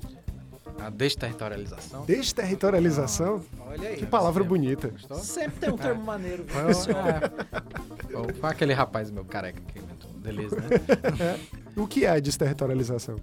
[0.82, 2.06] A desterritorialização.
[2.06, 3.42] Desterritorialização?
[3.68, 3.98] Olha aí.
[3.98, 4.88] Que palavra bonita.
[4.90, 5.18] Gostou?
[5.18, 6.46] Sempre tem um termo maneiro.
[6.48, 10.10] Foi, é, foi- aquele rapaz meu careca que inventou.
[10.14, 11.40] Beleza, né?
[11.76, 13.18] O que é a desterritorialização?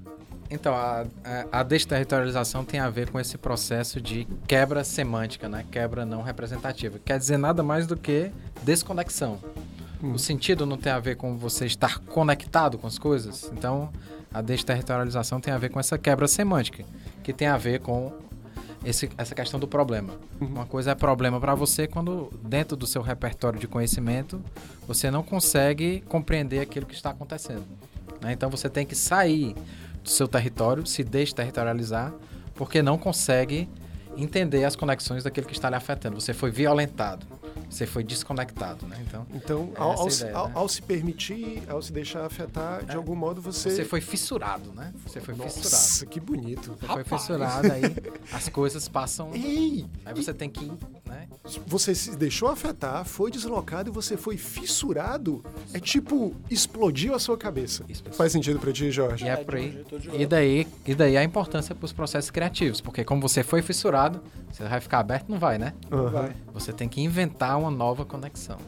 [0.50, 1.04] Então, a,
[1.50, 5.64] a, a desterritorialização tem a ver com esse processo de quebra semântica, né?
[5.70, 6.98] Quebra não representativa.
[7.04, 8.30] Quer dizer nada mais do que
[8.62, 9.38] desconexão.
[10.02, 13.50] O sentido não tem a ver com você estar conectado com as coisas.
[13.52, 13.90] Então,
[14.36, 16.84] a desterritorialização tem a ver com essa quebra semântica,
[17.22, 18.12] que tem a ver com
[18.84, 20.12] esse- essa questão do problema.
[20.40, 24.40] Uma coisa é problema para você quando, dentro do seu repertório de conhecimento,
[24.86, 27.64] você não consegue compreender aquilo que está acontecendo.
[28.20, 28.32] né?
[28.32, 29.54] Então, você tem que sair
[30.02, 32.12] do seu território, se desterritorializar,
[32.54, 33.68] porque não consegue
[34.16, 36.18] entender as conexões daquilo que está lhe afetando.
[36.18, 37.26] Você foi violentado,
[37.76, 38.96] você foi desconectado, né?
[39.06, 40.52] Então, Então, É ao, ideia, ao- né?
[40.56, 43.70] ao se permitir, ao se deixar afetar, de algum modo você.
[43.70, 44.92] você foi fissurado, né?
[45.06, 45.70] Você foi fissurado.
[45.72, 46.76] Nossa, que bonito.
[46.80, 47.82] Você foi fissurado, aí
[48.32, 49.30] as coisas passam.
[49.34, 49.86] Ei!
[50.04, 50.70] Aí você tem que,
[51.06, 51.28] né?
[51.66, 55.44] Você se deixou afetar, foi deslocado e você foi fissurado.
[55.72, 57.84] É tipo, explodiu a sua cabeça.
[57.88, 58.02] Isso.
[58.12, 59.24] Faz sentido pra ti, Jorge?
[59.24, 59.84] E é É, por aí.
[60.12, 64.22] E daí, e daí a importância para os processos criativos, porque como você foi fissurado,
[64.50, 65.72] você vai ficar aberto, não vai, né?
[65.90, 66.10] Aham.
[66.10, 66.36] Vai.
[66.54, 68.58] Você tem que inventar uma nova conexão.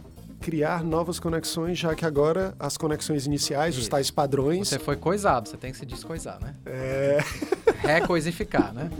[0.40, 3.90] Criar novas conexões, já que agora as conexões iniciais, os Isso.
[3.90, 4.68] tais padrões.
[4.68, 6.55] Você foi coisado, você tem que se descoisar, né?
[6.64, 7.18] É.
[7.83, 8.90] Recoisificar, né?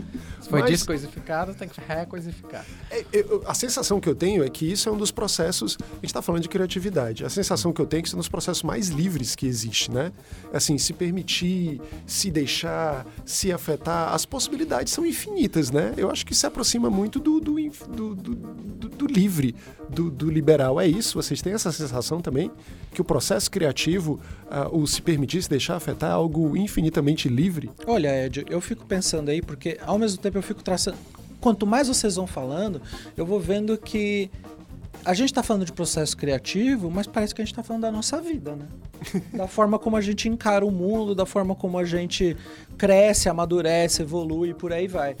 [0.41, 2.65] Se foi Mas- descoisificado, tem que recoisificar.
[2.89, 5.77] É, eu- a sensação que eu tenho é que isso é um dos processos.
[5.79, 7.25] A gente está falando de criatividade.
[7.25, 9.45] A sensação que eu tenho é que isso é um dos processos mais livres que
[9.45, 10.11] existe, né?
[10.53, 14.13] Assim, se permitir, se deixar, se afetar.
[14.13, 15.93] As possibilidades são infinitas, né?
[15.97, 17.55] Eu acho que se aproxima muito do, do,
[17.87, 19.55] do- do- do- livre,
[19.89, 20.79] do, do liberal.
[20.79, 21.17] É isso?
[21.29, 22.51] Vocês têm essa sensação também?
[22.91, 27.69] Que o processo criativo, ah, o se permitir, se deixar afetar, é algo infinitamente livre?
[27.85, 30.97] Olha, Ed, eu fico pensando aí, porque ao mesmo tempo eu fico traçando.
[31.39, 32.81] Quanto mais vocês vão falando,
[33.15, 34.31] eu vou vendo que
[35.05, 37.91] a gente está falando de processo criativo, mas parece que a gente está falando da
[37.91, 38.65] nossa vida, né?
[39.31, 42.35] Da forma como a gente encara o mundo, da forma como a gente
[42.75, 45.15] cresce, amadurece, evolui e por aí vai.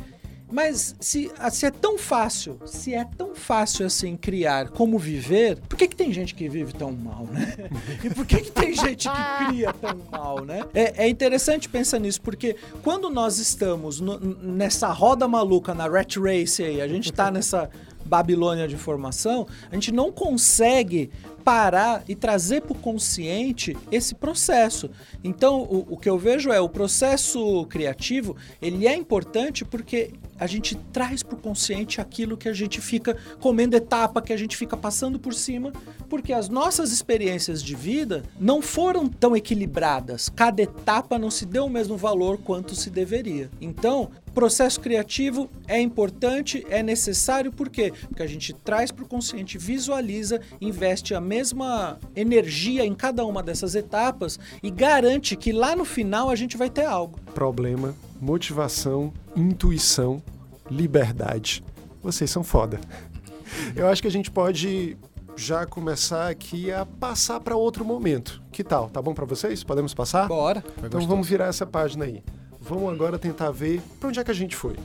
[0.51, 5.77] Mas se, se é tão fácil, se é tão fácil assim criar como viver, por
[5.77, 7.55] que, que tem gente que vive tão mal, né?
[8.03, 10.63] E por que, que tem gente que cria tão mal, né?
[10.73, 16.17] É, é interessante pensar nisso, porque quando nós estamos no- nessa roda maluca, na rat
[16.17, 17.69] race aí, a gente tá nessa
[18.05, 24.89] Babilônia de informação, a gente não consegue parar e trazer para o consciente esse processo.
[25.23, 30.47] Então, o, o que eu vejo é o processo criativo, ele é importante porque a
[30.47, 34.55] gente traz para o consciente aquilo que a gente fica comendo etapa, que a gente
[34.55, 35.73] fica passando por cima,
[36.07, 40.29] porque as nossas experiências de vida não foram tão equilibradas.
[40.29, 43.49] Cada etapa não se deu o mesmo valor quanto se deveria.
[43.59, 47.91] Então, processo criativo é importante, é necessário, por quê?
[48.07, 53.43] Porque a gente traz para o consciente, visualiza, investe a mesma energia em cada uma
[53.43, 57.19] dessas etapas e garante que lá no final a gente vai ter algo.
[57.35, 60.23] problema, motivação, intuição,
[60.71, 61.61] liberdade.
[62.01, 62.79] Vocês são foda.
[63.75, 64.95] Eu acho que a gente pode
[65.35, 68.41] já começar aqui a passar para outro momento.
[68.53, 68.89] Que tal?
[68.89, 69.65] Tá bom para vocês?
[69.65, 70.29] Podemos passar?
[70.29, 70.63] Bora.
[70.81, 72.23] Então vamos virar essa página aí.
[72.61, 74.75] Vamos agora tentar ver para onde é que a gente foi.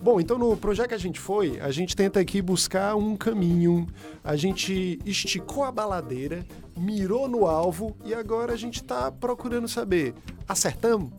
[0.00, 2.96] Bom, então no para onde é que a gente foi, a gente tenta aqui buscar
[2.96, 3.86] um caminho.
[4.24, 6.44] A gente esticou a baladeira,
[6.76, 10.12] mirou no alvo e agora a gente está procurando saber.
[10.48, 11.10] Acertamos?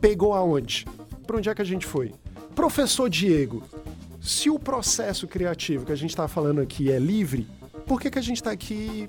[0.00, 0.86] Pegou aonde?
[1.26, 2.14] Para onde é que a gente foi?
[2.54, 3.62] Professor Diego,
[4.20, 7.46] se o processo criativo que a gente está falando aqui é livre,
[7.86, 9.08] por que, que a gente está aqui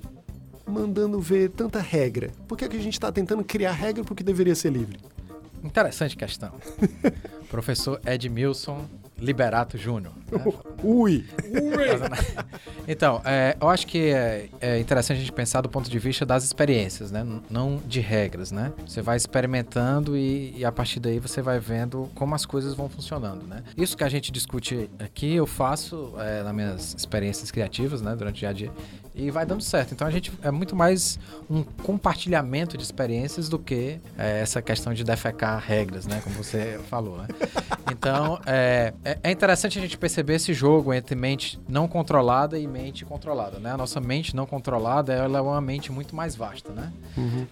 [0.65, 2.32] mandando ver tanta regra?
[2.48, 4.98] Por que, que a gente está tentando criar regra porque deveria ser livre?
[5.63, 6.52] Interessante questão.
[7.50, 8.86] Professor Edmilson
[9.22, 10.13] Liberato Júnior.
[10.32, 10.43] né?
[10.84, 11.26] Ui!
[12.88, 16.26] Então, é, eu acho que é, é interessante a gente pensar do ponto de vista
[16.26, 17.24] das experiências, né?
[17.48, 18.74] Não de regras, né?
[18.84, 22.89] Você vai experimentando e, e a partir daí você vai vendo como as coisas vão
[22.89, 23.63] funcionando, né?
[23.78, 28.15] Isso que a gente discute aqui, eu faço é, nas minhas experiências criativas, né?
[28.15, 28.72] Durante o dia.
[29.19, 29.93] E vai dando certo.
[29.93, 34.93] Então a gente é muito mais um compartilhamento de experiências do que é, essa questão
[34.93, 36.21] de defecar regras, né?
[36.23, 37.27] Como você falou, né?
[37.91, 42.67] Então, é, é- é interessante a gente perceber esse jogo entre mente não controlada e
[42.67, 43.71] mente controlada, né?
[43.71, 46.93] A nossa mente não controlada, ela é uma mente muito mais vasta, né?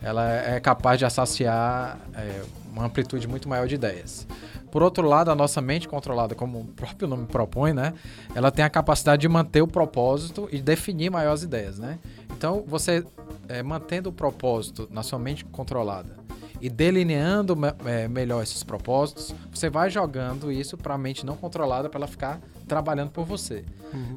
[0.02, 2.42] Ela é capaz de associar é,
[2.78, 4.28] uma amplitude muito maior de ideias.
[4.72, 7.94] Por outro lado, a nossa mente controlada, como o próprio nome propõe, né?
[8.36, 11.98] Ela tem a capacidade de manter o propósito e definir maiores ideias, né?
[12.36, 13.04] Então, você
[13.48, 16.16] é, mantendo o propósito na sua mente controlada
[16.60, 21.90] e delineando é, melhor esses propósitos, você vai jogando isso para a mente não controlada
[21.90, 23.64] para ela ficar trabalhando por você.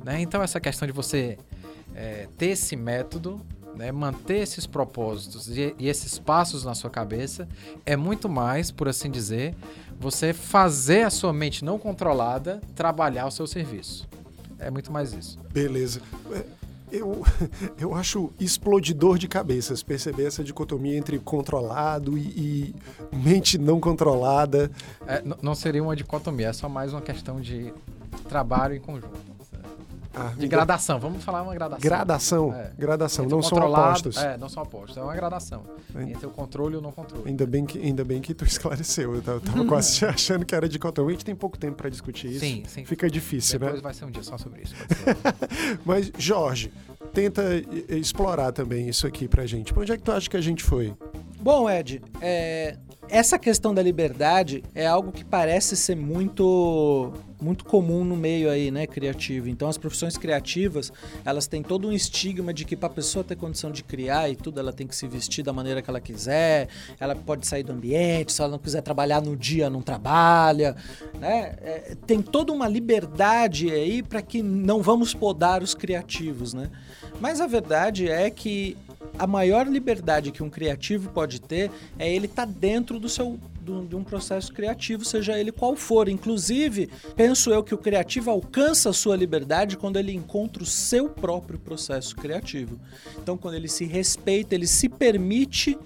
[0.04, 0.20] né?
[0.20, 1.38] Então, essa questão de você
[1.94, 3.40] é, ter esse método,
[3.74, 7.48] né, manter esses propósitos e, e esses passos na sua cabeça
[7.86, 9.54] é muito mais, por assim dizer,
[9.98, 14.08] você fazer a sua mente não controlada trabalhar o seu serviço.
[14.58, 15.38] É muito mais isso.
[15.52, 16.00] Beleza.
[16.32, 16.44] É,
[16.92, 17.24] Eu,
[17.78, 22.74] eu acho explodidor de cabeças perceber essa dicotomia entre controlado e,
[23.12, 24.70] e mente não controlada.
[25.06, 27.72] É, não seria uma dicotomia, é só mais uma questão de
[28.28, 29.29] trabalho em conjunto.
[30.14, 31.80] Ah, De gradação, vamos falar uma gradação.
[31.82, 32.54] Gradação.
[32.54, 32.70] É.
[32.76, 33.24] Gradação.
[33.24, 34.16] Entre Não são opostos.
[34.16, 34.96] É, não são opostos.
[34.96, 35.62] É uma gradação.
[35.94, 37.28] Ainda- Entre o controle e o não controle.
[37.28, 39.14] Ainda bem, que, ainda bem que tu esclareceu.
[39.14, 41.10] Eu tava, tava quase achando que era dicotomia.
[41.10, 42.40] A gente tem pouco tempo para discutir isso.
[42.40, 42.84] Sim, sim.
[42.84, 43.82] Fica difícil, Depois né?
[43.82, 44.74] vai ser um dia só sobre isso.
[45.84, 46.72] Mas, Jorge,
[47.12, 47.42] tenta
[47.88, 49.72] explorar também isso aqui pra gente.
[49.72, 50.92] Pra onde é que tu acha que a gente foi?
[51.40, 52.76] Bom, Ed, é,
[53.08, 58.70] essa questão da liberdade é algo que parece ser muito muito comum no meio aí,
[58.70, 59.48] né, criativo.
[59.48, 60.92] Então, as profissões criativas,
[61.24, 64.36] elas têm todo um estigma de que para a pessoa ter condição de criar e
[64.36, 67.72] tudo, ela tem que se vestir da maneira que ela quiser, ela pode sair do
[67.72, 70.76] ambiente, se ela não quiser trabalhar no dia, não trabalha,
[71.18, 71.56] né?
[71.62, 76.70] É, tem toda uma liberdade aí para que não vamos podar os criativos, né?
[77.20, 78.76] Mas a verdade é que
[79.18, 83.38] a maior liberdade que um criativo pode ter é ele estar tá dentro do seu
[83.88, 86.08] de um processo criativo, seja ele qual for.
[86.08, 91.08] Inclusive, penso eu que o criativo alcança a sua liberdade quando ele encontra o seu
[91.08, 92.80] próprio processo criativo.
[93.22, 95.78] Então, quando ele se respeita, ele se permite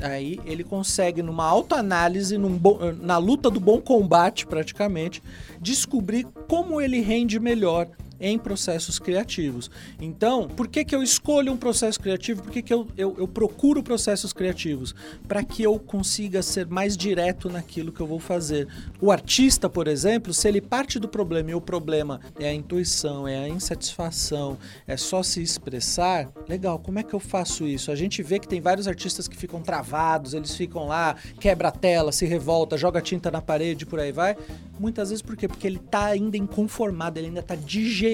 [0.00, 2.60] aí ele consegue numa autoanálise, num
[3.00, 5.22] na luta do bom combate praticamente,
[5.60, 7.88] descobrir como ele rende melhor
[8.22, 9.68] em processos criativos.
[10.00, 12.40] Então, por que, que eu escolho um processo criativo?
[12.40, 14.94] Por que, que eu, eu, eu procuro processos criativos?
[15.26, 18.68] Para que eu consiga ser mais direto naquilo que eu vou fazer.
[19.00, 23.26] O artista, por exemplo, se ele parte do problema e o problema é a intuição,
[23.26, 24.56] é a insatisfação,
[24.86, 27.90] é só se expressar, legal, como é que eu faço isso?
[27.90, 31.72] A gente vê que tem vários artistas que ficam travados, eles ficam lá, quebra a
[31.72, 34.36] tela, se revolta, joga tinta na parede, por aí vai.
[34.78, 35.48] Muitas vezes por quê?
[35.48, 38.11] Porque ele está ainda inconformado, ele ainda está digerindo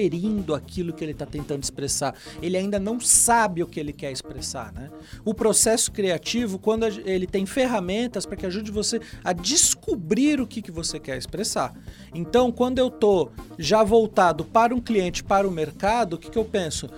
[0.55, 2.15] aquilo que ele está tentando expressar.
[2.41, 4.89] Ele ainda não sabe o que ele quer expressar, né?
[5.25, 10.61] O processo criativo, quando ele tem ferramentas para que ajude você a descobrir o que,
[10.61, 11.73] que você quer expressar.
[12.13, 16.37] Então, quando eu estou já voltado para um cliente, para o mercado, o que, que
[16.37, 16.89] eu penso?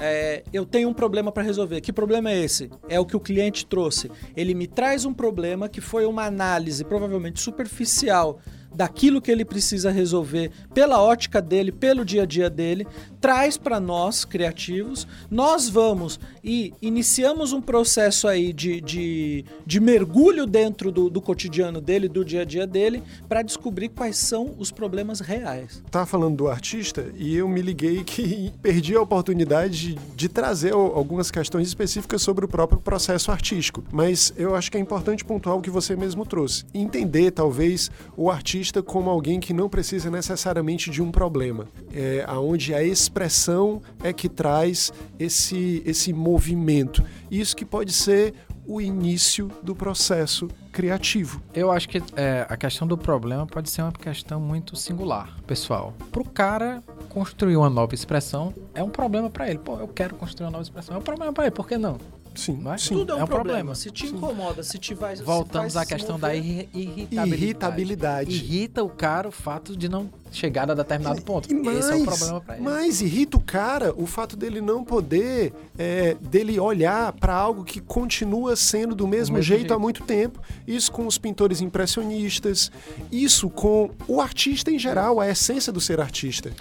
[0.00, 1.80] É, eu tenho um problema para resolver.
[1.80, 2.70] Que problema é esse?
[2.88, 4.10] É o que o cliente trouxe.
[4.36, 8.40] Ele me traz um problema que foi uma análise provavelmente superficial
[8.74, 12.86] daquilo que ele precisa resolver pela ótica dele, pelo dia a dia dele,
[13.20, 15.06] traz para nós, criativos.
[15.30, 21.80] Nós vamos e iniciamos um processo aí de, de, de mergulho dentro do, do cotidiano
[21.80, 25.82] dele, do dia a dia dele, para descobrir quais são os problemas reais.
[25.90, 30.72] Tá falando do artista e eu me liguei que perdi a oportunidade de, de trazer
[30.72, 33.82] algumas questões específicas sobre o próprio processo artístico.
[33.90, 36.64] Mas eu acho que é importante pontuar o que você mesmo trouxe.
[36.72, 42.74] Entender, talvez, o artista como alguém que não precisa necessariamente de um problema, é, aonde
[42.74, 47.02] a expressão é que traz esse, esse movimento.
[47.30, 48.34] Isso que pode ser
[48.68, 51.42] o início do processo criativo.
[51.54, 55.94] Eu acho que é, a questão do problema pode ser uma questão muito singular, pessoal.
[56.12, 59.58] Para o cara construir uma nova expressão, é um problema para ele.
[59.58, 60.94] Pô, eu quero construir uma nova expressão.
[60.94, 61.96] É um problema para ele, por que não?
[62.38, 62.94] Sim, Mas sim.
[62.94, 63.44] Tudo é um, é um problema.
[63.48, 63.74] problema.
[63.74, 65.16] Se te incomoda, se te vai.
[65.16, 67.34] Voltamos à questão da irri irritabilidade.
[67.34, 68.30] Irritabilidade.
[68.36, 71.50] Irrita o cara o fato de não chegar a determinado ponto.
[71.50, 72.62] E mais, Esse é o problema para ele.
[72.64, 77.80] Mas irrita o cara o fato dele não poder, é, dele olhar para algo que
[77.80, 79.74] continua sendo do mesmo, mesmo jeito, jeito.
[79.74, 80.40] há muito tempo.
[80.64, 82.70] Isso com os pintores impressionistas,
[83.10, 86.52] isso com o artista em geral, a essência do ser artista.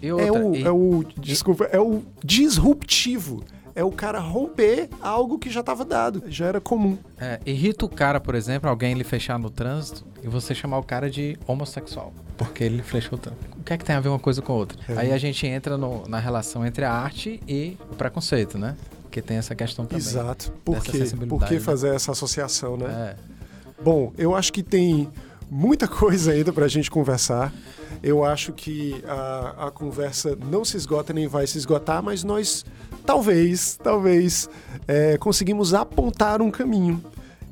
[0.00, 3.42] E É outra, o, e- é o, desculpa, é o disruptivo.
[3.78, 6.98] É o cara romper algo que já estava dado, já era comum.
[7.20, 10.82] É, irrita o cara, por exemplo, alguém lhe fechar no trânsito e você chamar o
[10.82, 13.46] cara de homossexual, porque ele flechou o trânsito.
[13.56, 14.76] O que é que tem a ver uma coisa com a outra?
[14.88, 14.98] É.
[14.98, 18.76] Aí a gente entra no- na relação entre a arte e o preconceito, né?
[19.12, 20.04] Que tem essa questão também.
[20.04, 20.50] Exato.
[20.64, 20.98] Por quê?
[21.28, 21.60] Por que né?
[21.60, 23.14] fazer essa associação, né?
[23.14, 23.16] É.
[23.80, 25.08] Bom, eu acho que tem
[25.50, 27.52] muita coisa ainda para a gente conversar.
[28.02, 32.64] Eu acho que a, a conversa não se esgota nem vai se esgotar, mas nós
[33.04, 34.48] talvez, talvez
[34.86, 37.02] é, conseguimos apontar um caminho.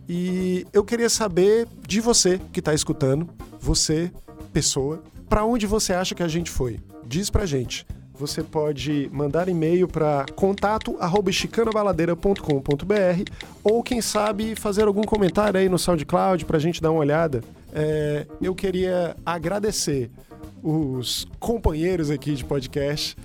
[0.08, 3.28] E eu queria saber de você que está escutando,
[3.60, 4.10] você,
[4.52, 6.78] pessoa, para onde você acha que a gente foi?
[7.04, 7.84] Diz pra gente.
[8.18, 13.30] Você pode mandar e-mail para contato@chicanabaladeira.com.br
[13.62, 17.42] ou quem sabe fazer algum comentário aí no SoundCloud para a gente dar uma olhada.
[17.72, 20.10] É, eu queria agradecer
[20.62, 23.16] os companheiros aqui de podcast,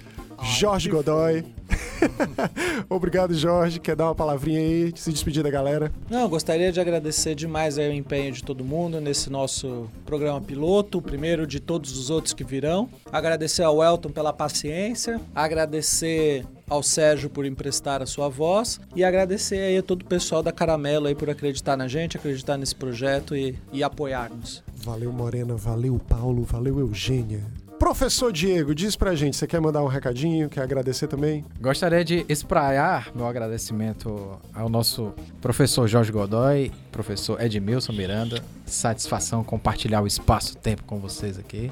[0.44, 1.44] Jorge Godoy.
[2.90, 3.80] Obrigado, Jorge.
[3.80, 5.92] Quer dar uma palavrinha aí, se despedir da galera?
[6.10, 11.02] Não, gostaria de agradecer demais o empenho de todo mundo nesse nosso programa piloto, o
[11.02, 12.90] primeiro de todos os outros que virão.
[13.12, 19.60] Agradecer ao Elton pela paciência, agradecer ao Sérgio por emprestar a sua voz e agradecer
[19.60, 23.36] aí a todo o pessoal da Caramelo aí por acreditar na gente, acreditar nesse projeto
[23.36, 24.64] e, e apoiar-nos.
[24.78, 25.56] Valeu, Morena.
[25.56, 26.44] Valeu, Paulo.
[26.44, 27.42] Valeu, Eugênia.
[27.82, 30.48] Professor Diego, diz pra gente, você quer mandar um recadinho?
[30.48, 31.44] Quer agradecer também?
[31.60, 38.44] Gostaria de espraiar meu agradecimento ao nosso professor Jorge Godoy, professor Edmilson Miranda.
[38.68, 41.72] Satisfação compartilhar o espaço-tempo com vocês aqui.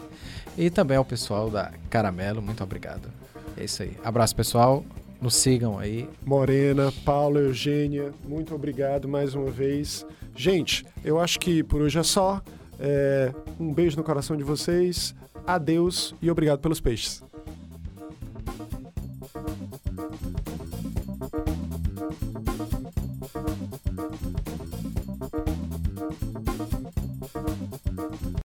[0.58, 3.08] E também ao pessoal da Caramelo, muito obrigado.
[3.56, 3.92] É isso aí.
[4.04, 4.84] Abraço, pessoal.
[5.22, 6.10] Nos sigam aí.
[6.26, 10.04] Morena, Paulo, Eugênia, muito obrigado mais uma vez.
[10.36, 12.42] Gente, eu acho que por hoje é só.
[12.80, 15.14] É, um beijo no coração de vocês.
[15.50, 17.24] Adeus e obrigado pelos peixes.